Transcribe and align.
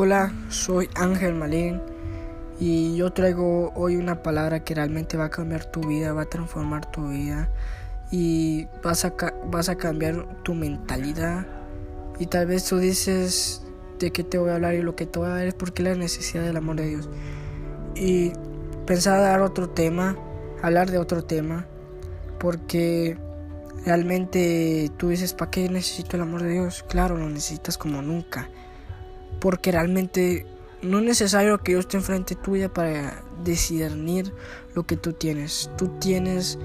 Hola, 0.00 0.32
soy 0.48 0.88
Ángel 0.94 1.34
Malín 1.34 1.82
y 2.60 2.94
yo 2.94 3.12
traigo 3.12 3.72
hoy 3.74 3.96
una 3.96 4.22
palabra 4.22 4.62
que 4.62 4.72
realmente 4.72 5.16
va 5.16 5.24
a 5.24 5.28
cambiar 5.28 5.64
tu 5.64 5.80
vida, 5.80 6.12
va 6.12 6.22
a 6.22 6.26
transformar 6.26 6.88
tu 6.88 7.08
vida 7.08 7.48
y 8.12 8.68
vas 8.80 9.04
a, 9.04 9.12
vas 9.50 9.68
a 9.68 9.74
cambiar 9.74 10.24
tu 10.44 10.54
mentalidad. 10.54 11.48
Y 12.20 12.26
tal 12.26 12.46
vez 12.46 12.64
tú 12.66 12.78
dices 12.78 13.64
de 13.98 14.12
qué 14.12 14.22
te 14.22 14.38
voy 14.38 14.50
a 14.50 14.54
hablar 14.54 14.74
y 14.74 14.82
lo 14.82 14.94
que 14.94 15.04
te 15.04 15.18
voy 15.18 15.26
a 15.26 15.32
dar 15.32 15.48
es 15.48 15.54
porque 15.54 15.82
la 15.82 15.96
necesidad 15.96 16.44
del 16.44 16.58
amor 16.58 16.76
de 16.76 16.90
Dios. 16.90 17.10
Y 17.96 18.34
pensaba 18.86 19.18
dar 19.18 19.40
otro 19.40 19.68
tema, 19.68 20.16
hablar 20.62 20.92
de 20.92 20.98
otro 20.98 21.24
tema, 21.24 21.66
porque 22.38 23.18
realmente 23.84 24.92
tú 24.96 25.08
dices, 25.08 25.34
¿para 25.34 25.50
qué 25.50 25.68
necesito 25.68 26.14
el 26.14 26.22
amor 26.22 26.44
de 26.44 26.50
Dios? 26.50 26.84
Claro, 26.88 27.16
lo 27.16 27.28
necesitas 27.28 27.76
como 27.76 28.00
nunca 28.00 28.48
porque 29.40 29.72
realmente 29.72 30.46
no 30.82 30.98
es 30.98 31.04
necesario 31.04 31.58
que 31.58 31.72
yo 31.72 31.80
esté 31.80 31.96
enfrente 31.96 32.34
tuya 32.34 32.72
para 32.72 33.22
discernir 33.44 34.32
lo 34.74 34.86
que 34.86 34.96
tú 34.96 35.12
tienes. 35.12 35.70
Tú 35.76 35.88
tienes 35.98 36.58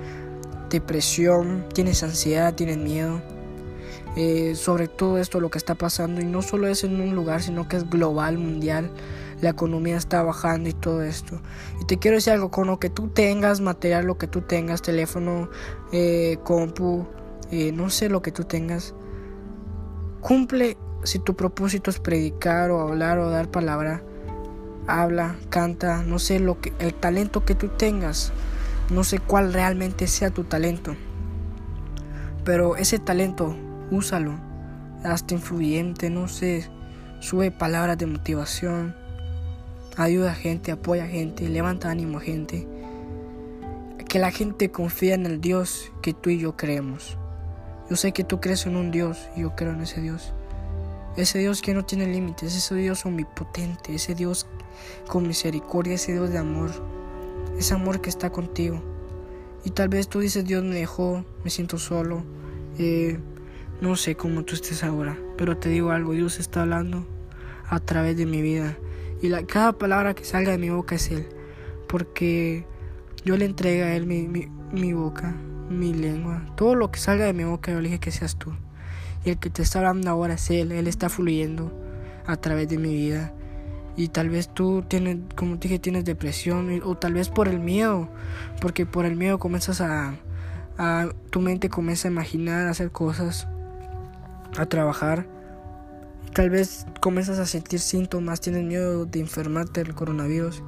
depresión, 0.69 1.65
tienes 1.73 2.03
ansiedad, 2.03 2.53
tienes 2.53 2.77
miedo. 2.77 3.21
Eh, 4.15 4.53
sobre 4.55 4.87
todo 4.87 5.17
esto 5.17 5.39
lo 5.39 5.49
que 5.49 5.57
está 5.57 5.73
pasando 5.73 6.21
y 6.21 6.25
no 6.25 6.43
solo 6.43 6.67
es 6.67 6.83
en 6.83 7.01
un 7.01 7.15
lugar 7.15 7.41
sino 7.41 7.67
que 7.67 7.77
es 7.77 7.89
global 7.89 8.37
mundial 8.37 8.91
la 9.41 9.49
economía 9.49 9.97
está 9.97 10.21
bajando 10.21 10.69
y 10.69 10.73
todo 10.73 11.01
esto 11.01 11.41
y 11.81 11.85
te 11.85 11.97
quiero 11.97 12.17
decir 12.17 12.33
algo 12.33 12.51
con 12.51 12.67
lo 12.67 12.79
que 12.79 12.91
tú 12.91 13.07
tengas 13.07 13.59
material 13.59 14.05
lo 14.05 14.19
que 14.19 14.27
tú 14.27 14.41
tengas 14.41 14.83
teléfono 14.83 15.49
eh, 15.91 16.37
compu 16.43 17.07
eh, 17.49 17.71
no 17.71 17.89
sé 17.89 18.07
lo 18.07 18.21
que 18.21 18.31
tú 18.31 18.43
tengas 18.43 18.93
cumple 20.21 20.77
si 21.03 21.19
tu 21.19 21.35
propósito 21.35 21.89
es 21.89 21.99
predicar 21.99 22.71
o 22.71 22.81
hablar 22.81 23.19
o 23.19 23.29
dar 23.29 23.49
palabra, 23.49 24.01
habla, 24.87 25.35
canta, 25.49 26.03
no 26.03 26.19
sé 26.19 26.39
lo 26.39 26.59
que 26.59 26.73
el 26.79 26.93
talento 26.93 27.45
que 27.45 27.55
tú 27.55 27.69
tengas, 27.69 28.31
no 28.89 29.03
sé 29.03 29.19
cuál 29.19 29.53
realmente 29.53 30.07
sea 30.07 30.29
tu 30.29 30.43
talento. 30.43 30.95
Pero 32.43 32.75
ese 32.75 32.99
talento, 32.99 33.55
úsalo. 33.91 34.33
Hazte 35.03 35.35
influyente, 35.35 36.09
no 36.09 36.29
sé, 36.29 36.69
sube 37.19 37.51
palabras 37.51 37.97
de 37.97 38.05
motivación, 38.05 38.95
ayuda 39.97 40.31
a 40.31 40.35
gente, 40.35 40.71
apoya 40.71 41.03
a 41.03 41.07
gente, 41.07 41.49
levanta 41.49 41.89
ánimo 41.89 42.19
a 42.19 42.21
gente. 42.21 42.67
Que 44.07 44.19
la 44.19 44.31
gente 44.31 44.71
confíe 44.71 45.13
en 45.13 45.25
el 45.25 45.41
Dios 45.41 45.91
que 46.01 46.13
tú 46.13 46.29
y 46.29 46.37
yo 46.37 46.55
creemos. 46.55 47.17
Yo 47.89 47.97
sé 47.97 48.13
que 48.13 48.23
tú 48.23 48.39
crees 48.39 48.65
en 48.65 48.77
un 48.77 48.91
Dios 48.91 49.29
y 49.35 49.41
yo 49.41 49.55
creo 49.55 49.73
en 49.73 49.81
ese 49.81 50.01
Dios. 50.01 50.33
Ese 51.15 51.39
Dios 51.39 51.61
que 51.61 51.73
no 51.73 51.85
tiene 51.85 52.07
límites, 52.07 52.55
ese 52.55 52.75
Dios 52.75 53.05
omnipotente, 53.05 53.93
ese 53.93 54.15
Dios 54.15 54.47
con 55.07 55.27
misericordia, 55.27 55.93
ese 55.93 56.13
Dios 56.13 56.31
de 56.31 56.39
amor, 56.39 56.71
ese 57.57 57.75
amor 57.75 58.01
que 58.01 58.09
está 58.09 58.31
contigo. 58.31 58.81
Y 59.63 59.69
tal 59.69 59.89
vez 59.89 60.07
tú 60.07 60.19
dices, 60.19 60.43
Dios 60.43 60.63
me 60.63 60.75
dejó, 60.75 61.23
me 61.43 61.49
siento 61.49 61.77
solo, 61.77 62.23
eh, 62.79 63.19
no 63.79 63.95
sé 63.95 64.15
cómo 64.15 64.43
tú 64.43 64.55
estés 64.55 64.83
ahora, 64.83 65.17
pero 65.37 65.57
te 65.57 65.69
digo 65.69 65.91
algo, 65.91 66.13
Dios 66.13 66.39
está 66.39 66.61
hablando 66.61 67.05
a 67.67 67.79
través 67.79 68.17
de 68.17 68.25
mi 68.25 68.41
vida. 68.41 68.77
Y 69.21 69.29
la, 69.29 69.45
cada 69.45 69.73
palabra 69.73 70.15
que 70.15 70.25
salga 70.25 70.51
de 70.51 70.57
mi 70.57 70.69
boca 70.69 70.95
es 70.95 71.11
Él, 71.11 71.27
porque 71.87 72.65
yo 73.23 73.37
le 73.37 73.45
entrego 73.45 73.85
a 73.85 73.93
Él 73.93 74.05
mi, 74.05 74.27
mi, 74.27 74.47
mi 74.71 74.93
boca, 74.93 75.35
mi 75.69 75.93
lengua, 75.93 76.43
todo 76.57 76.75
lo 76.75 76.91
que 76.91 76.99
salga 76.99 77.25
de 77.25 77.33
mi 77.33 77.43
boca, 77.43 77.71
yo 77.71 77.79
le 77.79 77.89
dije 77.89 77.99
que 77.99 78.11
seas 78.11 78.37
tú. 78.37 78.51
Y 79.25 79.31
el 79.31 79.37
que 79.37 79.49
te 79.49 79.61
está 79.61 79.79
hablando 79.79 80.09
ahora 80.09 80.35
es 80.35 80.49
Él, 80.49 80.71
Él 80.71 80.87
está 80.87 81.09
fluyendo 81.09 81.71
a 82.25 82.37
través 82.37 82.69
de 82.69 82.77
mi 82.77 82.93
vida. 82.93 83.33
Y 83.95 84.07
tal 84.07 84.29
vez 84.29 84.49
tú 84.49 84.83
tienes, 84.87 85.17
como 85.35 85.59
te 85.59 85.67
dije, 85.67 85.79
tienes 85.79 86.03
depresión, 86.03 86.81
o 86.83 86.95
tal 86.95 87.13
vez 87.13 87.29
por 87.29 87.47
el 87.47 87.59
miedo, 87.59 88.09
porque 88.59 88.85
por 88.85 89.05
el 89.05 89.15
miedo 89.15 89.37
comienzas 89.37 89.81
a, 89.81 90.15
a 90.77 91.09
tu 91.29 91.39
mente 91.39 91.69
comienza 91.69 92.07
a 92.07 92.11
imaginar, 92.11 92.67
a 92.67 92.71
hacer 92.71 92.91
cosas, 92.91 93.47
a 94.57 94.65
trabajar. 94.65 95.27
Y 96.27 96.31
tal 96.31 96.49
vez 96.49 96.87
comienzas 97.01 97.37
a 97.37 97.45
sentir 97.45 97.79
síntomas, 97.79 98.41
tienes 98.41 98.63
miedo 98.63 99.05
de 99.05 99.19
enfermarte 99.19 99.83
del 99.83 99.93
coronavirus. 99.93 100.63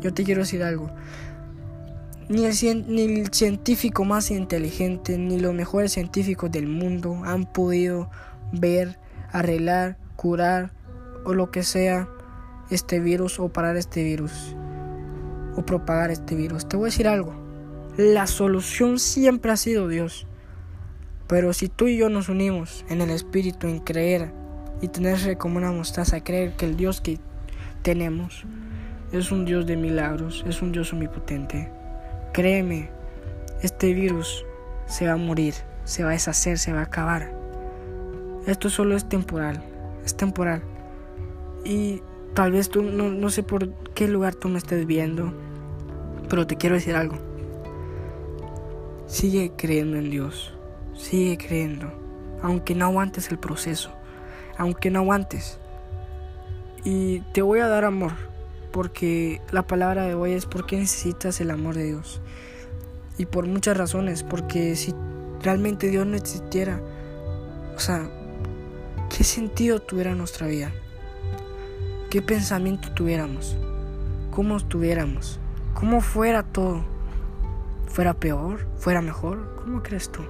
Yo 0.00 0.12
te 0.12 0.24
quiero 0.24 0.40
decir 0.40 0.62
algo. 0.62 0.90
Ni 2.28 2.46
el, 2.46 3.28
científico 3.32 4.04
más 4.04 4.30
inteligente, 4.30 5.18
ni 5.18 5.38
los 5.38 5.52
mejores 5.52 5.92
científicos 5.92 6.50
del 6.50 6.66
mundo 6.66 7.20
han 7.24 7.44
podido 7.44 8.10
ver, 8.52 8.98
arreglar, 9.30 9.98
curar 10.16 10.72
o 11.24 11.34
lo 11.34 11.50
que 11.50 11.62
sea 11.62 12.08
este 12.70 12.98
virus 13.00 13.38
o 13.38 13.50
parar 13.50 13.76
este 13.76 14.02
virus 14.02 14.56
o 15.54 15.66
propagar 15.66 16.10
este 16.10 16.34
virus. 16.34 16.66
Te 16.66 16.76
voy 16.76 16.86
a 16.86 16.90
decir 16.90 17.08
algo. 17.08 17.34
La 17.96 18.26
solución 18.26 18.98
siempre 18.98 19.52
ha 19.52 19.56
sido 19.56 19.86
Dios. 19.88 20.26
Pero 21.28 21.52
si 21.52 21.68
tú 21.68 21.88
y 21.88 21.96
yo 21.96 22.08
nos 22.08 22.28
unimos 22.28 22.84
en 22.88 23.00
el 23.00 23.10
Espíritu, 23.10 23.66
en 23.66 23.80
creer 23.80 24.32
y 24.80 24.88
tenerse 24.88 25.36
como 25.36 25.58
una 25.58 25.72
mostaza, 25.72 26.22
creer 26.22 26.54
que 26.56 26.66
el 26.66 26.76
Dios 26.76 27.00
que 27.00 27.18
tenemos 27.82 28.44
es 29.12 29.30
un 29.30 29.44
Dios 29.44 29.66
de 29.66 29.76
milagros, 29.76 30.44
es 30.48 30.62
un 30.62 30.72
Dios 30.72 30.92
omnipotente. 30.92 31.70
Créeme, 32.34 32.90
este 33.62 33.94
virus 33.94 34.44
se 34.86 35.06
va 35.06 35.12
a 35.12 35.16
morir, 35.16 35.54
se 35.84 36.02
va 36.02 36.08
a 36.08 36.14
deshacer, 36.14 36.58
se 36.58 36.72
va 36.72 36.80
a 36.80 36.86
acabar. 36.86 37.32
Esto 38.48 38.70
solo 38.70 38.96
es 38.96 39.08
temporal, 39.08 39.62
es 40.04 40.16
temporal. 40.16 40.60
Y 41.64 42.02
tal 42.34 42.50
vez 42.50 42.70
tú 42.70 42.82
no, 42.82 43.08
no 43.08 43.30
sé 43.30 43.44
por 43.44 43.72
qué 43.94 44.08
lugar 44.08 44.34
tú 44.34 44.48
me 44.48 44.58
estés 44.58 44.84
viendo, 44.84 45.32
pero 46.28 46.44
te 46.44 46.56
quiero 46.56 46.74
decir 46.74 46.96
algo. 46.96 47.18
Sigue 49.06 49.52
creyendo 49.56 49.96
en 49.96 50.10
Dios, 50.10 50.52
sigue 50.92 51.38
creyendo, 51.38 51.92
aunque 52.42 52.74
no 52.74 52.86
aguantes 52.86 53.30
el 53.30 53.38
proceso, 53.38 53.92
aunque 54.58 54.90
no 54.90 54.98
aguantes. 54.98 55.60
Y 56.82 57.20
te 57.32 57.42
voy 57.42 57.60
a 57.60 57.68
dar 57.68 57.84
amor, 57.84 58.14
porque 58.74 59.40
la 59.52 59.68
palabra 59.68 60.02
de 60.02 60.14
hoy 60.14 60.32
es 60.32 60.46
porque 60.46 60.76
necesitas 60.76 61.40
el 61.40 61.52
amor 61.52 61.76
de 61.76 61.84
Dios. 61.84 62.20
Y 63.18 63.26
por 63.26 63.46
muchas 63.46 63.76
razones, 63.76 64.24
porque 64.24 64.74
si 64.74 64.92
realmente 65.40 65.86
Dios 65.86 66.04
no 66.04 66.16
existiera, 66.16 66.80
o 67.76 67.78
sea, 67.78 68.10
¿qué 69.16 69.22
sentido 69.22 69.78
tuviera 69.78 70.16
nuestra 70.16 70.48
vida? 70.48 70.72
¿Qué 72.10 72.20
pensamiento 72.20 72.90
tuviéramos? 72.90 73.56
¿Cómo 74.32 74.56
estuviéramos? 74.56 75.38
¿Cómo 75.74 76.00
fuera 76.00 76.42
todo? 76.42 76.82
¿Fuera 77.86 78.14
peor? 78.14 78.66
¿Fuera 78.76 79.00
mejor? 79.00 79.54
¿Cómo 79.54 79.84
crees 79.84 80.10
tú? 80.10 80.22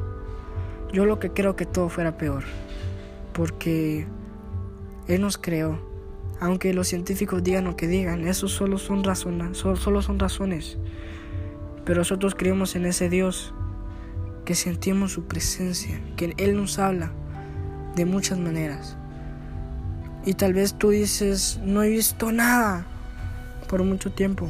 Yo 0.93 1.06
lo 1.06 1.19
que 1.19 1.31
creo 1.31 1.56
que 1.56 1.65
todo 1.65 1.88
fuera 1.88 2.19
peor, 2.19 2.44
porque 3.33 4.06
Él 5.09 5.22
nos 5.22 5.38
creó 5.38 5.94
aunque 6.41 6.75
los 6.75 6.89
científicos 6.89 7.43
digan 7.43 7.65
lo 7.65 7.77
que 7.77 7.87
digan, 7.87 8.27
eso 8.27 8.49
solo 8.49 8.78
son, 8.78 9.05
razones, 9.05 9.59
solo, 9.59 10.03
son 10.03 10.19
razones. 10.19 10.78
Pero 11.84 11.99
nosotros 11.99 12.34
creemos 12.34 12.77
en 12.77 12.87
ese 12.87 13.09
Dios, 13.09 13.55
que 14.45 14.55
sentimos 14.55 15.12
su 15.12 15.25
presencia, 15.25 16.00
que 16.17 16.34
Él 16.37 16.56
nos 16.56 16.78
habla 16.78 17.12
de 17.97 18.05
muchas 18.05 18.39
maneras. 18.39 18.97
Y 20.27 20.34
tal 20.34 20.55
vez 20.55 20.75
tú 20.75 20.91
dices, 20.91 21.61
no 21.62 21.83
he 21.83 21.89
visto 21.89 22.33
nada 22.33 22.87
por 23.69 23.83
mucho 23.84 24.12
tiempo. 24.12 24.49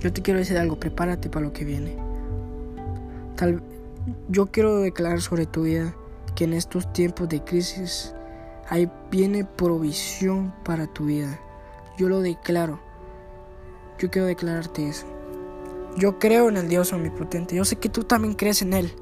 Yo 0.00 0.12
te 0.12 0.22
quiero 0.22 0.38
decir 0.38 0.56
algo, 0.58 0.78
prepárate 0.78 1.28
para 1.28 1.46
lo 1.46 1.52
que 1.52 1.64
viene. 1.64 1.96
Tal, 3.36 3.62
yo 4.28 4.46
quiero 4.46 4.80
declarar 4.80 5.20
sobre 5.20 5.46
tu 5.46 5.62
vida 5.64 5.94
que 6.34 6.44
en 6.44 6.54
estos 6.54 6.92
tiempos 6.92 7.28
de 7.28 7.42
crisis 7.42 8.14
Ahí 8.70 8.90
viene 9.10 9.44
provisión 9.44 10.54
para 10.64 10.86
tu 10.86 11.06
vida. 11.06 11.40
Yo 11.96 12.08
lo 12.08 12.20
declaro. 12.20 12.80
Yo 13.98 14.10
quiero 14.10 14.26
declararte 14.26 14.88
eso. 14.88 15.06
Yo 15.96 16.18
creo 16.18 16.48
en 16.48 16.58
el 16.58 16.68
Dios 16.68 16.92
omnipotente. 16.92 17.56
Yo 17.56 17.64
sé 17.64 17.76
que 17.76 17.88
tú 17.88 18.04
también 18.04 18.34
crees 18.34 18.62
en 18.62 18.74
Él. 18.74 18.92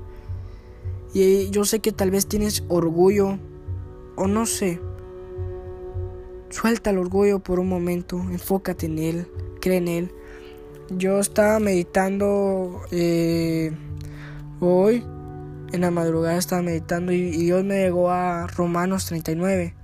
Y 1.13 1.51
yo 1.51 1.65
sé 1.65 1.81
que 1.81 1.93
tal 1.93 2.11
vez 2.11 2.27
tienes 2.27 2.65
orgullo 2.69 3.39
o 4.15 4.27
no 4.29 4.47
sé. 4.47 4.81
Suelta 6.51 6.91
el 6.91 6.99
orgullo 6.99 7.41
por 7.41 7.59
un 7.59 7.69
momento. 7.69 8.19
Enfócate 8.19 8.87
en 8.87 8.99
Él. 8.99 9.27
Cree 9.61 9.79
en 9.79 9.89
Él. 9.89 10.13
Yo 10.91 11.19
estaba 11.19 11.59
meditando 11.59 12.83
eh, 12.93 13.73
hoy 14.61 15.05
en 15.73 15.81
la 15.81 15.91
madrugada 15.91 16.37
estaba 16.37 16.63
meditando 16.63 17.13
y, 17.13 17.31
Dios 17.31 17.65
me 17.65 17.77
llegó 17.77 18.11
a 18.11 18.47
Romanos 18.47 19.07
39 19.07 19.75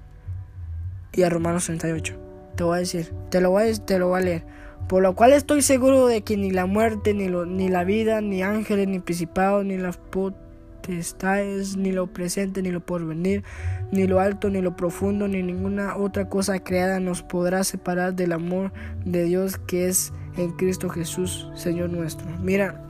y 1.13 1.23
a 1.23 1.29
Romanos 1.29 1.67
38. 1.67 2.19
Te 2.57 2.65
voy 2.65 2.77
a 2.77 2.81
decir, 2.81 3.13
te 3.31 3.41
lo 3.41 3.51
voy 3.51 3.71
a, 3.71 3.75
te 3.75 3.99
lo 3.99 4.09
voy 4.09 4.21
a 4.21 4.25
leer. 4.25 4.45
Por 4.89 5.03
lo 5.03 5.15
cual 5.15 5.33
estoy 5.33 5.63
seguro 5.63 6.07
de 6.07 6.23
que 6.23 6.37
ni 6.37 6.51
la 6.51 6.67
muerte, 6.67 7.15
ni, 7.15 7.29
lo, 7.29 7.47
ni 7.47 7.69
la 7.69 7.85
vida, 7.85 8.21
ni 8.21 8.43
ángeles, 8.43 8.89
ni 8.89 8.99
principados, 8.99 9.65
ni 9.65 9.79
la 9.79 9.93
potestades, 9.93 11.77
ni 11.77 11.93
lo 11.93 12.09
presente, 12.09 12.63
ni 12.63 12.71
lo 12.71 12.81
porvenir, 12.81 13.45
ni 13.91 14.07
lo 14.07 14.21
alto, 14.21 14.51
ni 14.51 14.61
lo 14.61 14.77
profundo, 14.77 15.29
ni 15.29 15.43
ninguna 15.43 15.97
otra 15.97 16.29
cosa 16.29 16.59
creada 16.63 17.01
nos 17.01 17.23
podrá 17.23 17.65
separar 17.65 18.15
del 18.15 18.33
amor 18.33 18.73
de 19.05 19.25
Dios 19.25 19.59
que 19.59 19.89
es 19.89 20.13
en 20.37 20.51
Cristo 20.53 20.89
Jesús, 20.89 21.49
Señor 21.55 21.91
nuestro. 21.91 22.27
Mira, 22.41 22.83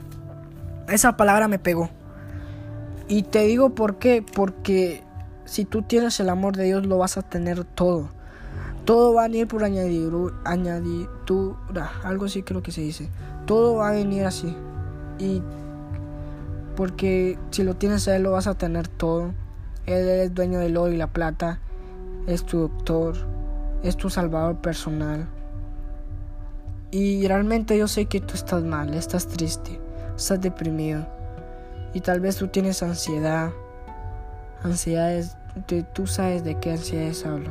esa 0.89 1.17
palabra 1.17 1.49
me 1.49 1.59
pegó. 1.59 1.91
Y 3.12 3.25
te 3.25 3.41
digo 3.41 3.75
por 3.75 3.97
qué, 3.97 4.25
porque 4.35 5.03
si 5.44 5.67
tú 5.67 5.82
tienes 5.82 6.19
el 6.19 6.31
amor 6.31 6.56
de 6.56 6.64
Dios 6.64 6.87
lo 6.87 6.97
vas 6.97 7.19
a 7.19 7.23
tener 7.23 7.62
todo. 7.62 8.09
Todo 8.87 9.12
va 9.12 9.25
a 9.25 9.29
venir 9.29 9.47
por 9.47 9.64
añadidura, 9.64 10.32
algo 12.05 12.25
así 12.25 12.43
creo 12.43 12.62
que 12.62 12.73
se 12.73 12.81
dice. 12.81 13.11
Todo 13.44 13.75
va 13.75 13.91
a 13.91 13.93
venir 13.93 14.25
así. 14.25 14.56
Y 15.19 15.43
porque 16.75 17.38
si 17.50 17.64
lo 17.64 17.75
tienes 17.75 18.09
a 18.09 18.17
Él 18.17 18.23
lo 18.23 18.32
vas 18.32 18.47
a 18.47 18.55
tener 18.55 18.88
todo. 18.88 19.35
Él 19.85 20.08
es 20.08 20.35
dueño 20.35 20.61
del 20.61 20.79
oro 20.79 20.91
y 20.91 20.97
la 20.97 21.08
plata. 21.08 21.61
Es 22.26 22.47
tu 22.47 22.61
doctor. 22.61 23.15
Es 23.82 23.99
tu 23.99 24.08
salvador 24.08 24.56
personal. 24.62 25.29
Y 26.91 27.29
realmente 27.29 27.76
yo 27.76 27.88
sé 27.88 28.06
que 28.06 28.20
tú 28.20 28.32
estás 28.32 28.65
mal, 28.65 28.94
estás 28.94 29.29
triste, 29.29 29.79
estás 30.17 30.41
deprimido. 30.41 31.06
Y 31.94 32.00
tal 32.00 32.21
vez 32.21 32.37
tú 32.37 32.49
tienes 32.49 32.83
ansiedad. 32.83 33.50
Ansiedades, 34.62 35.37
tú 35.93 36.06
sabes 36.06 36.44
de 36.44 36.59
qué 36.59 36.73
ansiedades 36.73 37.27
hablo. 37.27 37.50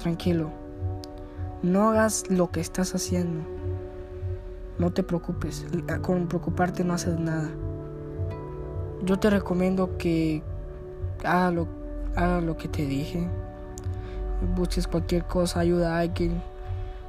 Tranquilo. 0.00 0.50
No 1.62 1.90
hagas 1.90 2.30
lo 2.30 2.50
que 2.50 2.60
estás 2.60 2.94
haciendo. 2.94 3.44
No 4.78 4.92
te 4.92 5.02
preocupes. 5.02 5.66
Con 6.00 6.26
preocuparte 6.26 6.84
no 6.84 6.94
haces 6.94 7.18
nada. 7.18 7.50
Yo 9.02 9.18
te 9.18 9.28
recomiendo 9.28 9.98
que 9.98 10.42
haga 11.22 11.50
lo, 11.50 11.68
haga 12.16 12.40
lo 12.40 12.56
que 12.56 12.68
te 12.68 12.86
dije. 12.86 13.28
Busques 14.56 14.86
cualquier 14.86 15.24
cosa, 15.26 15.60
ayuda 15.60 15.96
a 15.96 16.00
alguien. 16.00 16.42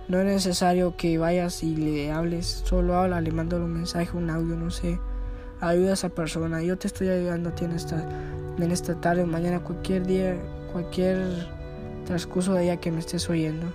No 0.10 0.20
es 0.20 0.26
necesario 0.26 0.98
que 0.98 1.18
vayas 1.18 1.64
y 1.64 1.76
le 1.78 2.12
hables. 2.12 2.46
Solo 2.66 2.98
habla, 2.98 3.22
le 3.22 3.32
mando 3.32 3.56
un 3.56 3.72
mensaje, 3.72 4.18
un 4.18 4.30
audio, 4.30 4.58
no 4.58 4.70
sé. 4.70 5.00
Ayuda 5.62 5.92
a 5.92 5.94
esa 5.94 6.10
persona. 6.10 6.62
Yo 6.62 6.78
te 6.78 6.88
estoy 6.88 7.10
ayudando 7.10 7.50
a 7.50 7.56
ti 7.56 7.66
en 7.66 7.72
esta, 7.72 8.04
en 8.58 8.72
esta 8.72 9.00
tarde, 9.00 9.26
mañana, 9.26 9.62
cualquier 9.62 10.06
día, 10.06 10.38
cualquier 10.74 11.48
transcurso 12.06 12.54
de 12.54 12.64
día 12.64 12.78
que 12.78 12.92
me 12.92 13.00
estés 13.00 13.30
oyendo. 13.30 13.68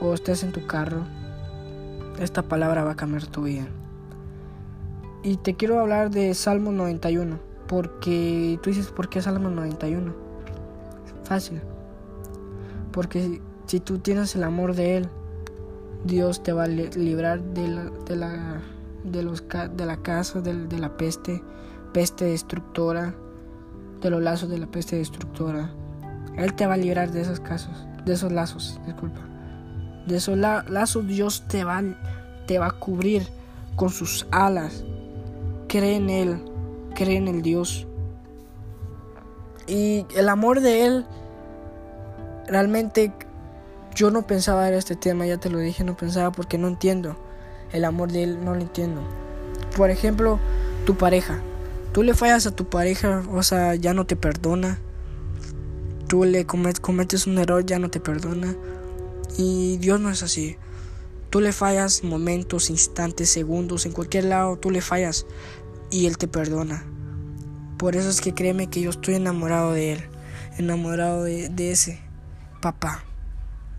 O 0.00 0.14
estés 0.14 0.42
en 0.42 0.52
tu 0.52 0.66
carro 0.66 1.04
esta 2.18 2.42
palabra 2.42 2.84
va 2.84 2.92
a 2.92 2.96
cambiar 2.96 3.26
tu 3.26 3.42
vida. 3.42 3.66
Y 5.22 5.36
te 5.36 5.54
quiero 5.54 5.80
hablar 5.80 6.10
de 6.10 6.34
Salmo 6.34 6.72
91, 6.72 7.38
porque 7.68 8.58
tú 8.62 8.70
dices, 8.70 8.88
¿por 8.88 9.08
qué 9.08 9.22
Salmo 9.22 9.50
91? 9.50 10.12
Fácil. 11.24 11.60
Porque 12.92 13.40
si 13.66 13.80
tú 13.80 13.98
tienes 13.98 14.34
el 14.34 14.44
amor 14.44 14.74
de 14.74 14.98
Él, 14.98 15.08
Dios 16.04 16.42
te 16.42 16.52
va 16.52 16.64
a 16.64 16.68
librar 16.68 17.40
de 17.40 17.68
la, 17.68 17.84
de 17.84 18.16
la, 18.16 18.60
de 19.04 19.22
los, 19.22 19.44
de 19.48 19.86
la 19.86 19.96
casa, 19.98 20.40
de, 20.40 20.66
de 20.66 20.78
la 20.78 20.96
peste, 20.96 21.42
peste 21.92 22.26
destructora, 22.26 23.14
de 24.00 24.10
los 24.10 24.22
lazos 24.22 24.48
de 24.48 24.58
la 24.58 24.66
peste 24.66 24.96
destructora. 24.96 25.70
Él 26.36 26.54
te 26.54 26.66
va 26.66 26.74
a 26.74 26.76
librar 26.76 27.10
de 27.12 27.20
esos 27.20 27.40
casos, 27.40 27.86
de 28.04 28.14
esos 28.14 28.32
lazos, 28.32 28.80
disculpa. 28.86 29.20
De 30.06 30.16
esos 30.16 30.36
lazos 30.36 31.06
Dios 31.06 31.44
te 31.48 31.64
va, 31.64 31.82
te 32.46 32.58
va 32.58 32.66
a 32.66 32.72
cubrir 32.72 33.26
con 33.76 33.90
sus 33.90 34.26
alas. 34.30 34.84
Cree 35.68 35.96
en 35.96 36.10
Él, 36.10 36.42
cree 36.94 37.16
en 37.16 37.28
el 37.28 37.42
Dios. 37.42 37.86
Y 39.66 40.06
el 40.16 40.28
amor 40.28 40.60
de 40.60 40.86
Él, 40.86 41.06
realmente 42.48 43.12
yo 43.94 44.10
no 44.10 44.26
pensaba 44.26 44.68
en 44.68 44.74
este 44.74 44.96
tema, 44.96 45.26
ya 45.26 45.38
te 45.38 45.50
lo 45.50 45.58
dije, 45.58 45.84
no 45.84 45.96
pensaba 45.96 46.32
porque 46.32 46.58
no 46.58 46.68
entiendo. 46.68 47.16
El 47.72 47.84
amor 47.84 48.12
de 48.12 48.24
Él 48.24 48.44
no 48.44 48.54
lo 48.54 48.60
entiendo. 48.60 49.02
Por 49.76 49.90
ejemplo, 49.90 50.38
tu 50.84 50.96
pareja. 50.96 51.40
Tú 51.92 52.02
le 52.02 52.14
fallas 52.14 52.46
a 52.46 52.54
tu 52.54 52.68
pareja, 52.68 53.22
o 53.30 53.42
sea, 53.42 53.74
ya 53.74 53.94
no 53.94 54.06
te 54.06 54.16
perdona. 54.16 54.78
Tú 56.08 56.24
le 56.24 56.46
cometes 56.46 57.26
un 57.26 57.38
error, 57.38 57.64
ya 57.64 57.78
no 57.78 57.90
te 57.90 58.00
perdona. 58.00 58.54
Y 59.36 59.78
Dios 59.78 60.00
no 60.00 60.10
es 60.10 60.22
así. 60.22 60.56
Tú 61.32 61.40
le 61.40 61.52
fallas 61.52 62.04
momentos, 62.04 62.68
instantes, 62.68 63.30
segundos, 63.30 63.86
en 63.86 63.92
cualquier 63.92 64.24
lado 64.24 64.58
tú 64.58 64.70
le 64.70 64.82
fallas 64.82 65.24
y 65.90 66.04
Él 66.04 66.18
te 66.18 66.28
perdona. 66.28 66.84
Por 67.78 67.96
eso 67.96 68.10
es 68.10 68.20
que 68.20 68.34
créeme 68.34 68.68
que 68.68 68.82
yo 68.82 68.90
estoy 68.90 69.14
enamorado 69.14 69.72
de 69.72 69.92
Él, 69.92 70.00
enamorado 70.58 71.24
de, 71.24 71.70
ese 71.70 72.00
papá. 72.60 73.04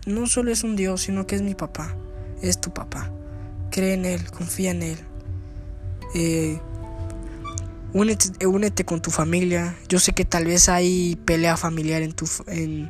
No 0.04 0.26
solo 0.26 0.50
es 0.50 0.64
un 0.64 0.74
Dios, 0.74 1.02
sino 1.02 1.28
que 1.28 1.36
es 1.36 1.42
mi 1.42 1.54
papá, 1.54 1.94
es 2.42 2.60
tu 2.60 2.74
papá. 2.74 3.12
Cree 3.74 3.94
en 3.94 4.04
Él, 4.04 4.30
confía 4.30 4.70
en 4.70 4.84
Él. 4.84 4.98
Eh, 6.14 6.60
únete, 7.92 8.46
únete, 8.46 8.84
con 8.84 9.02
tu 9.02 9.10
familia. 9.10 9.76
Yo 9.88 9.98
sé 9.98 10.12
que 10.12 10.24
tal 10.24 10.44
vez 10.44 10.68
hay 10.68 11.16
pelea 11.24 11.56
familiar 11.56 12.02
en 12.02 12.12
tu... 12.12 12.30
En, 12.46 12.88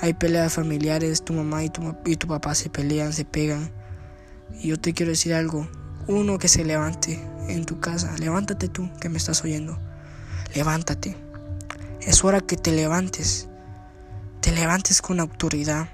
hay 0.00 0.14
peleas 0.14 0.54
familiares, 0.54 1.22
tu 1.22 1.32
mamá 1.32 1.62
y 1.62 1.70
tu, 1.70 1.94
y 2.04 2.16
tu 2.16 2.26
papá 2.26 2.56
se 2.56 2.70
pelean, 2.70 3.12
se 3.12 3.24
pegan. 3.24 3.70
Y 4.60 4.70
yo 4.70 4.80
te 4.80 4.94
quiero 4.94 5.10
decir 5.10 5.32
algo, 5.32 5.68
uno 6.08 6.40
que 6.40 6.48
se 6.48 6.64
levante 6.64 7.22
en 7.46 7.64
tu 7.64 7.78
casa, 7.78 8.12
levántate 8.18 8.68
tú 8.68 8.90
que 9.00 9.08
me 9.08 9.18
estás 9.18 9.44
oyendo, 9.44 9.78
levántate. 10.56 11.16
Es 12.00 12.24
hora 12.24 12.40
que 12.40 12.56
te 12.56 12.72
levantes, 12.72 13.46
te 14.40 14.50
levantes 14.50 15.02
con 15.02 15.20
autoridad 15.20 15.88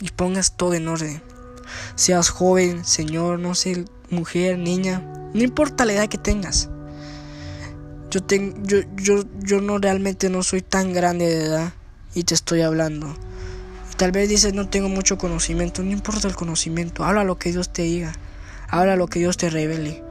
y 0.00 0.08
pongas 0.12 0.56
todo 0.56 0.72
en 0.72 0.88
orden. 0.88 1.35
Seas 1.94 2.30
joven, 2.30 2.84
señor, 2.84 3.38
no 3.38 3.54
sé, 3.54 3.84
mujer, 4.10 4.58
niña, 4.58 5.02
no 5.34 5.42
importa 5.42 5.84
la 5.84 5.94
edad 5.94 6.08
que 6.08 6.18
tengas. 6.18 6.68
Yo, 8.10 8.22
tengo, 8.22 8.56
yo, 8.62 8.78
yo, 8.96 9.24
yo 9.40 9.60
no 9.60 9.78
realmente 9.78 10.30
no 10.30 10.42
soy 10.42 10.62
tan 10.62 10.92
grande 10.92 11.26
de 11.26 11.44
edad 11.44 11.72
y 12.14 12.24
te 12.24 12.34
estoy 12.34 12.62
hablando. 12.62 13.14
Tal 13.96 14.12
vez 14.12 14.28
dices 14.28 14.52
no 14.52 14.68
tengo 14.68 14.88
mucho 14.88 15.16
conocimiento, 15.16 15.82
no 15.82 15.90
importa 15.90 16.28
el 16.28 16.36
conocimiento, 16.36 17.04
habla 17.04 17.24
lo 17.24 17.38
que 17.38 17.50
Dios 17.50 17.72
te 17.72 17.82
diga, 17.82 18.12
habla 18.68 18.94
lo 18.96 19.06
que 19.06 19.20
Dios 19.20 19.38
te 19.38 19.48
revele, 19.48 20.02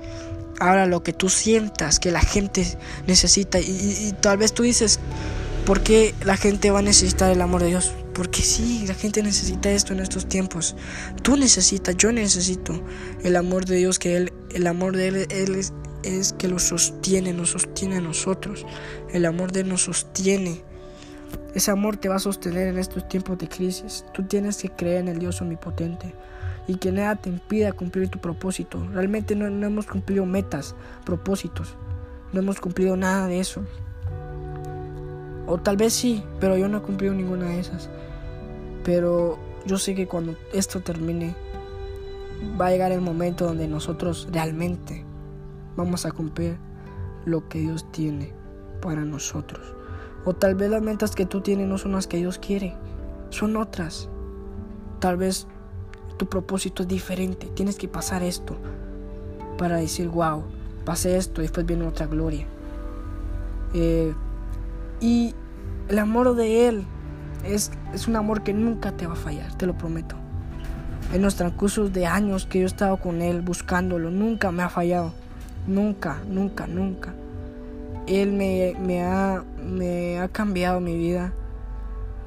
habla 0.60 0.88
lo 0.88 1.04
que 1.04 1.14
tú 1.14 1.30
sientas 1.30 2.00
que 2.00 2.12
la 2.12 2.22
gente 2.22 2.66
necesita 3.06 3.60
y, 3.60 4.14
tal 4.22 4.38
vez 4.38 4.54
tú 4.54 4.64
dices, 4.64 5.00
¿por 5.66 5.82
qué 5.82 6.16
la 6.24 6.36
gente 6.36 6.72
va 6.72 6.80
a 6.80 6.82
necesitar 6.82 7.32
el 7.32 7.42
amor 7.42 7.62
de 7.62 7.68
Dios? 7.68 7.94
Porque 8.16 8.42
sí, 8.42 8.86
la 8.88 8.94
gente 8.94 9.22
necesita 9.22 9.70
esto 9.70 9.92
en 9.92 10.00
estos 10.00 10.28
tiempos. 10.28 10.76
Tú 11.22 11.36
necesitas, 11.36 11.98
yo 11.98 12.14
necesito 12.14 12.82
el 13.24 13.36
amor 13.36 13.66
de 13.66 13.76
Dios, 13.76 14.00
que 14.00 14.16
Él, 14.16 14.34
el 14.54 14.68
amor 14.68 14.96
de 14.96 15.10
Él, 15.10 15.28
él 15.30 15.56
es, 15.56 15.74
es 16.04 16.32
que 16.32 16.48
lo 16.48 16.58
sostiene, 16.58 17.34
nos 17.34 17.50
sostiene 17.50 17.98
a 17.98 18.02
nosotros. 18.02 18.66
El 19.12 19.26
amor 19.26 19.52
de 19.52 19.62
Él 19.62 19.70
nos 19.70 19.84
sostiene. 19.84 20.64
Ese 21.54 21.72
amor 21.72 21.98
te 21.98 22.08
va 22.08 22.16
a 22.16 22.20
sostener 22.20 22.70
en 22.70 22.78
estos 22.78 23.08
tiempos 23.10 23.38
de 23.38 23.50
crisis. 23.50 24.06
Tú 24.14 24.24
tienes 24.24 24.58
que 24.58 24.70
creer 24.70 25.02
en 25.02 25.10
el 25.10 25.20
Dios 25.20 25.42
omnipotente 25.42 26.14
y 26.68 26.76
que 26.76 26.92
nada 26.92 27.16
te 27.18 27.30
impida 27.30 27.74
cumplir 27.74 28.10
tu 28.10 28.20
propósito. 28.20 28.86
Realmente 28.94 29.36
no, 29.36 29.48
hemos 29.48 29.86
cumplido 29.86 30.26
metas, 30.26 30.74
propósitos. 31.06 31.76
No 32.32 32.40
hemos 32.40 32.60
cumplido 32.60 32.96
nada 32.96 33.28
de 33.28 33.40
eso. 33.40 33.64
O 35.48 35.58
tal 35.58 35.78
vez 35.78 35.94
sí, 35.94 36.24
pero 36.40 36.58
yo 36.58 36.68
no 36.68 36.80
he 36.80 36.82
cumplido 36.82 37.14
ninguna 37.14 37.50
de 37.50 37.60
esas. 37.60 37.90
Pero 38.84 39.38
yo 39.66 39.78
sé 39.78 39.96
que 39.96 40.08
cuando 40.08 40.36
esto 40.54 40.82
termine, 40.82 41.36
va 42.60 42.68
a 42.68 42.72
llegar 42.72 42.92
el 42.92 43.02
momento 43.02 43.46
donde 43.46 43.68
nosotros 43.68 44.28
realmente 44.32 45.06
vamos 45.76 46.06
a 46.06 46.12
cumplir 46.12 46.58
lo 47.26 47.48
que 47.48 47.60
Dios 47.60 47.92
tiene 47.92 48.34
para 48.82 49.02
nosotros. 49.02 49.76
O 50.26 50.34
tal 50.34 50.56
vez 50.56 50.70
las 50.70 50.82
metas 50.82 51.16
que 51.16 51.26
tú 51.26 51.42
tienes 51.42 51.68
no 51.68 51.78
son 51.78 51.94
las 51.94 52.08
que 52.08 52.18
Dios 52.18 52.40
quiere, 52.40 52.76
son 53.30 53.56
otras. 53.58 54.10
Tal 55.00 55.18
vez 55.18 55.48
tu 56.18 56.28
propósito 56.28 56.84
es 56.84 56.90
diferente, 56.90 57.48
tienes 57.54 57.78
que 57.78 57.88
pasar 57.88 58.24
esto 58.24 58.56
para 59.58 59.78
decir, 59.78 60.08
wow, 60.08 60.44
pasé 60.84 61.18
esto 61.18 61.42
y 61.42 61.44
después 61.44 61.66
viene 61.66 61.88
otra 61.88 62.08
gloria. 62.08 62.48
Eh, 63.74 64.14
y 65.00 65.34
el 65.88 66.00
amor 66.00 66.36
de 66.36 66.68
Él 66.68 66.86
es, 67.44 67.72
es 67.94 68.08
un 68.08 68.16
amor 68.16 68.44
que 68.44 68.54
nunca 68.54 68.92
te 68.92 69.08
va 69.08 69.14
a 69.14 69.18
fallar, 69.18 69.54
te 69.58 69.66
lo 69.66 69.78
prometo. 69.78 70.16
En 71.14 71.22
los 71.22 71.36
transcursos 71.36 71.94
de 71.94 72.06
años 72.06 72.46
que 72.46 72.60
yo 72.60 72.66
he 72.66 72.68
estado 72.68 72.98
con 72.98 73.22
Él 73.22 73.42
buscándolo, 73.42 74.10
nunca 74.10 74.52
me 74.52 74.64
ha 74.64 74.70
fallado. 74.70 75.14
Nunca, 75.68 76.18
nunca, 76.28 76.68
nunca. 76.68 77.14
Él 78.08 78.32
me, 78.34 78.76
me, 78.80 79.04
ha, 79.04 79.44
me 79.64 80.20
ha 80.20 80.28
cambiado 80.28 80.80
mi 80.80 80.96
vida. 80.96 81.34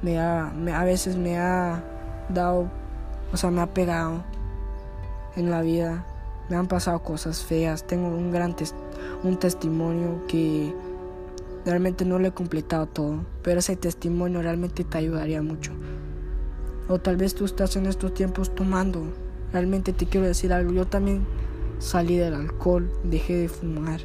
Me 0.01 0.19
ha, 0.19 0.47
a 0.47 0.83
veces 0.83 1.17
me 1.17 1.37
ha 1.37 1.83
dado, 2.29 2.69
o 3.31 3.37
sea, 3.37 3.51
me 3.51 3.61
ha 3.61 3.67
pegado 3.67 4.23
en 5.35 5.51
la 5.51 5.61
vida. 5.61 6.05
Me 6.49 6.55
han 6.55 6.67
pasado 6.67 7.03
cosas 7.03 7.43
feas. 7.43 7.85
Tengo 7.85 8.07
un 8.07 8.31
gran 8.31 8.55
un 9.23 9.37
testimonio 9.37 10.25
que 10.27 10.73
realmente 11.69 12.05
no 12.05 12.19
lo 12.19 12.27
he 12.27 12.31
completado 12.31 12.87
todo, 12.87 13.25
pero 13.43 13.59
ese 13.59 13.75
testimonio 13.75 14.41
realmente 14.41 14.83
te 14.83 14.97
ayudaría 14.97 15.41
mucho. 15.41 15.71
O 16.87 16.99
tal 16.99 17.17
vez 17.17 17.35
tú 17.35 17.45
estás 17.45 17.75
en 17.75 17.85
estos 17.85 18.13
tiempos 18.13 18.53
tomando. 18.55 19.03
Realmente 19.53 19.93
te 19.93 20.07
quiero 20.07 20.25
decir 20.25 20.51
algo. 20.51 20.71
Yo 20.71 20.87
también 20.87 21.25
salí 21.77 22.17
del 22.17 22.33
alcohol, 22.33 22.91
dejé 23.03 23.37
de 23.37 23.49
fumar, 23.49 24.01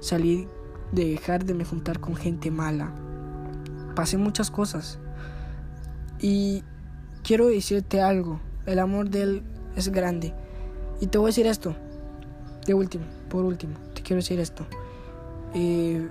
salí 0.00 0.48
de 0.92 1.06
dejar 1.06 1.44
de 1.44 1.54
me 1.54 1.64
juntar 1.64 2.00
con 2.00 2.16
gente 2.16 2.50
mala. 2.50 2.92
Pasé 3.94 4.16
muchas 4.16 4.50
cosas. 4.50 4.98
Y 6.20 6.62
quiero 7.22 7.48
decirte 7.48 8.00
algo. 8.00 8.40
El 8.64 8.78
amor 8.78 9.10
de 9.10 9.22
Él 9.22 9.42
es 9.76 9.90
grande. 9.90 10.32
Y 11.00 11.08
te 11.08 11.18
voy 11.18 11.26
a 11.26 11.28
decir 11.28 11.46
esto. 11.46 11.76
De 12.66 12.72
último, 12.72 13.04
por 13.28 13.44
último, 13.44 13.74
te 13.94 14.00
quiero 14.00 14.22
decir 14.22 14.40
esto. 14.40 14.66
Eh, 15.52 16.08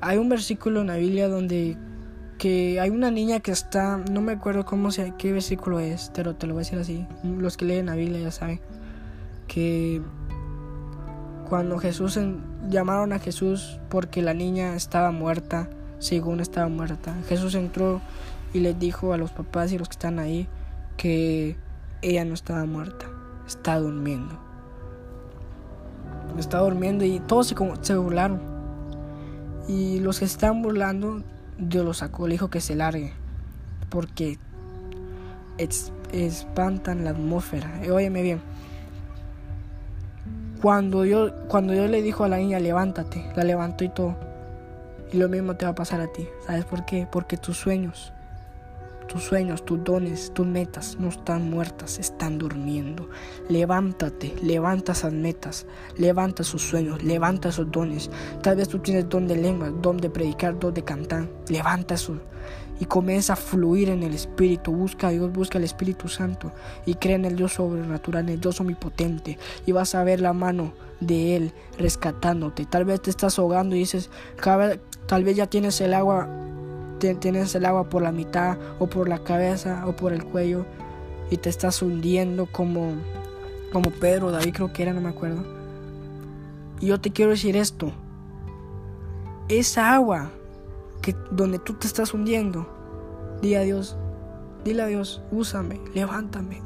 hay 0.00 0.18
un 0.18 0.28
versículo 0.28 0.80
en 0.82 0.88
la 0.88 0.96
Biblia 0.96 1.28
donde 1.28 1.76
que 2.38 2.80
hay 2.80 2.90
una 2.90 3.10
niña 3.10 3.40
que 3.40 3.50
está, 3.50 3.96
no 4.10 4.20
me 4.20 4.32
acuerdo 4.32 4.64
cómo 4.64 4.90
se, 4.90 5.14
qué 5.18 5.32
versículo 5.32 5.80
es, 5.80 6.10
pero 6.14 6.34
te 6.34 6.46
lo 6.46 6.54
voy 6.54 6.60
a 6.60 6.64
decir 6.64 6.78
así. 6.78 7.06
Los 7.22 7.56
que 7.56 7.64
leen 7.64 7.86
la 7.86 7.94
Biblia 7.94 8.20
ya 8.20 8.30
saben 8.30 8.60
que 9.48 10.02
cuando 11.48 11.78
Jesús 11.78 12.18
llamaron 12.68 13.12
a 13.12 13.18
Jesús 13.18 13.78
porque 13.88 14.20
la 14.22 14.34
niña 14.34 14.74
estaba 14.74 15.12
muerta, 15.12 15.70
según 15.98 16.40
estaba 16.40 16.68
muerta, 16.68 17.14
Jesús 17.28 17.54
entró 17.54 18.00
y 18.52 18.60
les 18.60 18.78
dijo 18.78 19.12
a 19.12 19.16
los 19.16 19.30
papás 19.30 19.72
y 19.72 19.78
los 19.78 19.88
que 19.88 19.94
están 19.94 20.18
ahí 20.18 20.46
que 20.96 21.56
ella 22.02 22.24
no 22.24 22.34
estaba 22.34 22.64
muerta, 22.66 23.06
está 23.46 23.78
durmiendo. 23.78 24.38
Está 26.38 26.58
durmiendo 26.58 27.04
y 27.04 27.20
todos 27.20 27.46
se, 27.46 27.54
se 27.80 27.96
burlaron. 27.96 28.55
Y 29.68 30.00
los 30.00 30.18
que 30.18 30.24
estaban 30.24 30.62
burlando, 30.62 31.22
Dios 31.58 31.84
los 31.84 31.98
sacó, 31.98 32.28
le 32.28 32.34
dijo 32.34 32.50
que 32.50 32.60
se 32.60 32.76
largue. 32.76 33.12
Porque 33.90 34.38
espantan 36.12 37.04
la 37.04 37.10
atmósfera. 37.10 37.80
Y 37.84 37.90
óyeme 37.90 38.22
bien. 38.22 38.40
Cuando 40.62 41.04
yo, 41.04 41.32
cuando 41.48 41.74
yo 41.74 41.86
le 41.86 42.02
dijo 42.02 42.24
a 42.24 42.28
la 42.28 42.38
niña, 42.38 42.58
levántate, 42.58 43.30
la 43.36 43.44
levantó 43.44 43.84
y 43.84 43.88
todo. 43.88 44.16
Y 45.12 45.18
lo 45.18 45.28
mismo 45.28 45.56
te 45.56 45.64
va 45.64 45.72
a 45.72 45.74
pasar 45.74 46.00
a 46.00 46.12
ti. 46.12 46.26
¿Sabes 46.46 46.64
por 46.64 46.84
qué? 46.84 47.06
Porque 47.10 47.36
tus 47.36 47.56
sueños 47.56 48.12
tus 49.06 49.24
sueños, 49.24 49.64
tus 49.64 49.82
dones, 49.82 50.32
tus 50.34 50.46
metas 50.46 50.96
no 50.98 51.08
están 51.08 51.50
muertas, 51.50 51.98
están 51.98 52.38
durmiendo. 52.38 53.08
Levántate, 53.48 54.34
levanta 54.42 54.92
esas 54.92 55.12
metas, 55.12 55.66
levanta 55.96 56.44
sus 56.44 56.62
sueños, 56.62 57.02
levanta 57.02 57.48
esos 57.48 57.70
dones. 57.70 58.10
Tal 58.42 58.56
vez 58.56 58.68
tú 58.68 58.78
tienes 58.78 59.08
don 59.08 59.26
de 59.26 59.36
lengua, 59.36 59.70
don 59.70 59.96
de 59.96 60.10
predicar, 60.10 60.58
don 60.58 60.74
de 60.74 60.82
cantar. 60.82 61.28
Levanta 61.48 61.94
eso 61.94 62.18
y 62.78 62.84
comienza 62.84 63.34
a 63.34 63.36
fluir 63.36 63.88
en 63.88 64.02
el 64.02 64.14
Espíritu. 64.14 64.72
Busca 64.72 65.08
a 65.08 65.10
Dios, 65.10 65.32
busca 65.32 65.58
el 65.58 65.64
Espíritu 65.64 66.08
Santo 66.08 66.52
y 66.84 66.94
cree 66.94 67.14
en 67.14 67.24
el 67.24 67.36
Dios 67.36 67.54
sobrenatural, 67.54 68.24
en 68.24 68.34
el 68.34 68.40
Dios 68.40 68.60
omnipotente. 68.60 69.38
Y 69.66 69.72
vas 69.72 69.94
a 69.94 70.04
ver 70.04 70.20
la 70.20 70.32
mano 70.32 70.72
de 71.00 71.36
Él 71.36 71.52
rescatándote. 71.78 72.66
Tal 72.66 72.84
vez 72.84 73.02
te 73.02 73.10
estás 73.10 73.38
ahogando 73.38 73.76
y 73.76 73.80
dices, 73.80 74.10
tal 75.06 75.24
vez 75.24 75.36
ya 75.36 75.46
tienes 75.46 75.80
el 75.80 75.94
agua 75.94 76.28
tienes 76.98 77.54
el 77.54 77.64
agua 77.64 77.88
por 77.88 78.02
la 78.02 78.12
mitad 78.12 78.58
o 78.78 78.86
por 78.86 79.08
la 79.08 79.18
cabeza 79.18 79.84
o 79.86 79.94
por 79.94 80.12
el 80.12 80.24
cuello 80.24 80.64
y 81.30 81.36
te 81.36 81.48
estás 81.48 81.82
hundiendo 81.82 82.46
como, 82.46 82.92
como 83.72 83.90
Pedro, 83.90 84.30
David 84.30 84.54
creo 84.54 84.72
que 84.72 84.82
era, 84.82 84.92
no 84.92 85.00
me 85.00 85.08
acuerdo. 85.08 85.42
Y 86.80 86.86
yo 86.86 87.00
te 87.00 87.10
quiero 87.10 87.30
decir 87.30 87.56
esto. 87.56 87.92
Esa 89.48 89.94
agua 89.94 90.30
que 91.02 91.14
donde 91.30 91.58
tú 91.58 91.74
te 91.74 91.86
estás 91.86 92.12
hundiendo, 92.14 92.66
dile 93.40 93.58
a 93.58 93.62
Dios, 93.62 93.96
dile 94.64 94.82
a 94.82 94.86
Dios, 94.86 95.22
úsame, 95.30 95.80
levántame. 95.94 96.62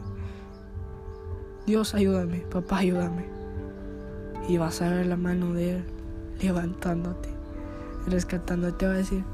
Dios 1.66 1.94
ayúdame, 1.94 2.40
papá 2.50 2.78
ayúdame. 2.78 3.26
Y 4.48 4.58
vas 4.58 4.82
a 4.82 4.88
ver 4.88 5.06
la 5.06 5.16
mano 5.16 5.52
de 5.52 5.76
Él 5.76 5.84
levantándote, 6.40 7.28
rescatándote. 8.06 8.86
va 8.86 8.92
a 8.92 8.96
decir, 8.96 9.24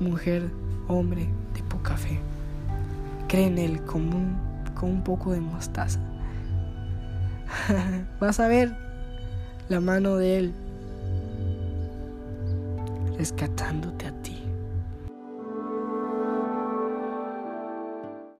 mujer, 0.00 0.50
hombre 0.86 1.28
de 1.54 1.62
poca 1.64 1.96
fe. 1.96 2.18
Cree 3.28 3.46
en 3.46 3.58
Él 3.58 3.82
como 3.82 4.16
un, 4.16 4.36
con 4.74 4.90
un 4.90 5.04
poco 5.04 5.32
de 5.32 5.40
mostaza. 5.40 6.00
Vas 8.20 8.40
a 8.40 8.48
ver 8.48 8.76
la 9.68 9.80
mano 9.80 10.16
de 10.16 10.38
Él 10.38 10.54
rescatándote 13.16 14.06
a 14.06 14.17